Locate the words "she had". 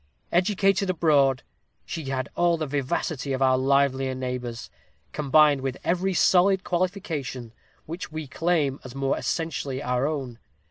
1.85-2.27